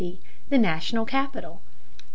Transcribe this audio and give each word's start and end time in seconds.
C., 0.01 0.19
the 0.49 0.57
National 0.57 1.05
capital. 1.05 1.61
549. 1.63 1.63